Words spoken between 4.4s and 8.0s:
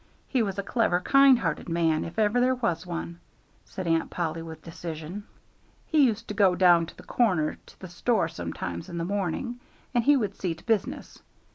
with decision. "He used to go down to the corner to the